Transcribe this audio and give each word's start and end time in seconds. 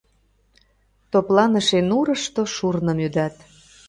Топланыше 1.11 1.79
нурышто 1.89 2.41
шурным 2.55 2.97
ӱдат. 3.07 3.35